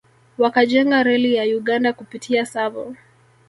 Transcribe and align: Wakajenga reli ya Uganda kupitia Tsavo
Wakajenga 0.37 1.03
reli 1.03 1.35
ya 1.35 1.43
Uganda 1.45 1.93
kupitia 1.93 2.43
Tsavo 2.45 2.95